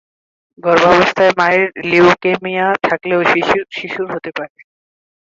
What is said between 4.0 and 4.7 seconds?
হতে পারে।